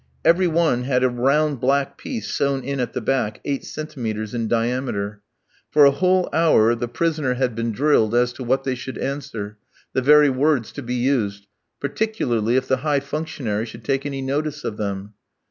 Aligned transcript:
Every 0.25 0.47
one 0.47 0.85
had 0.85 1.03
a 1.03 1.09
round 1.09 1.59
black 1.59 1.95
piece 1.95 2.33
sown 2.33 2.63
in 2.63 2.79
at 2.79 2.93
the 2.93 3.01
back, 3.01 3.39
eight 3.45 3.63
centimetres 3.63 4.33
in 4.33 4.47
diameter.) 4.47 5.21
For 5.69 5.85
a 5.85 5.91
whole 5.91 6.27
hour 6.33 6.73
the 6.73 6.87
prisoners 6.87 7.37
had 7.37 7.53
been 7.53 7.71
drilled 7.71 8.15
as 8.15 8.33
to 8.33 8.43
what 8.43 8.63
they 8.63 8.73
should 8.73 8.97
answer, 8.97 9.57
the 9.93 10.01
very 10.01 10.31
words 10.31 10.71
to 10.71 10.81
be 10.81 10.95
used, 10.95 11.45
particularly 11.79 12.55
if 12.55 12.67
the 12.67 12.77
high 12.77 12.99
functionary 13.01 13.67
should 13.67 13.83
take 13.83 14.03
any 14.03 14.23
notice 14.23 14.63
of 14.63 14.77
them. 14.77 15.13